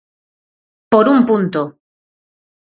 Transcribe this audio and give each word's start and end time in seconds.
Por 0.91 1.05
un 1.13 1.19
punto. 1.29 1.61